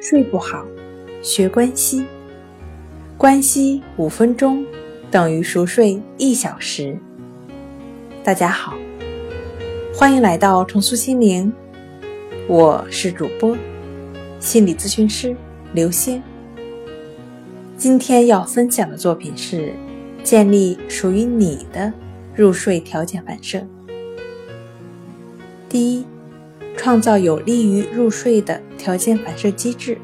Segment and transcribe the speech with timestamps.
[0.00, 0.64] 睡不好，
[1.20, 2.06] 学关西。
[3.18, 4.64] 关西五分钟
[5.10, 6.98] 等于熟睡一小时。
[8.24, 8.74] 大家好，
[9.94, 11.52] 欢迎来到重塑心灵，
[12.48, 13.54] 我是主播
[14.38, 15.36] 心理咨询师
[15.74, 16.22] 刘星。
[17.76, 19.74] 今天要分享的作品是
[20.24, 21.92] 建立属于你的
[22.34, 23.62] 入睡条件反射。
[25.68, 26.06] 第一。
[26.76, 29.98] 创造有利于入睡的条件反射机制，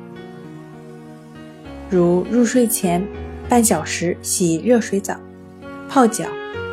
[1.89, 3.03] 如入睡前
[3.49, 5.17] 半小时洗热水澡、
[5.89, 6.27] 泡脚、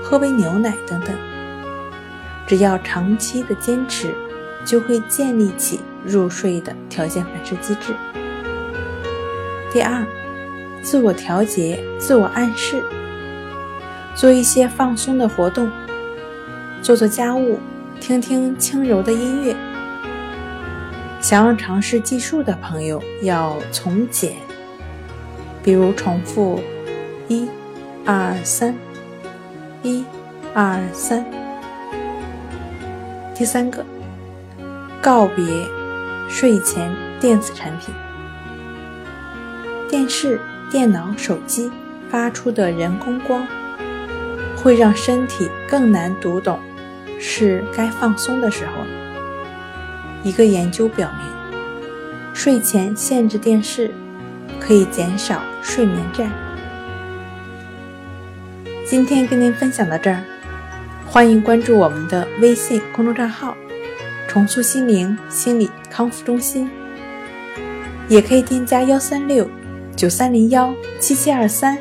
[0.04, 1.16] 喝杯牛奶等等。
[2.46, 4.14] 只要长期的坚持，
[4.66, 7.94] 就会建立起入睡的条件反射机制。
[9.72, 10.06] 第二，
[10.82, 12.84] 自我调节、自我暗示，
[14.14, 15.72] 做一些放松的活动，
[16.82, 17.60] 做做家务，
[18.02, 19.56] 听听轻柔的音乐。
[21.24, 24.36] 想要尝试计数的朋友要从简，
[25.64, 26.62] 比如重复
[27.30, 27.48] 一、
[28.06, 28.76] 二、三，
[29.84, 30.04] 一、
[30.54, 31.26] 二、三。
[33.34, 33.86] 第三个，
[35.02, 35.46] 告别
[36.28, 37.96] 睡前电子产品，
[39.90, 41.72] 电视、电脑、手机
[42.10, 43.48] 发出的人工光，
[44.58, 46.60] 会让身体更难读懂，
[47.18, 49.03] 是该放松的时候了。
[50.24, 51.54] 一个研究表明，
[52.34, 53.92] 睡前限制电视
[54.58, 56.30] 可以减少睡眠债。
[58.86, 60.24] 今天跟您分享到这儿，
[61.06, 63.56] 欢迎关注我们的微信公众账号
[64.26, 66.70] “重塑心灵心理康复中心”，
[68.08, 69.46] 也可以添加幺三六
[69.94, 71.78] 九三零幺七七二三，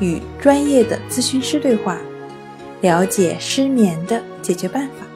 [0.00, 1.98] 与专业的咨询师对话，
[2.80, 5.06] 了解失眠的解决办法。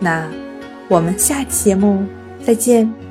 [0.00, 0.28] 那。
[0.90, 2.04] 我们下期节目
[2.44, 3.09] 再见。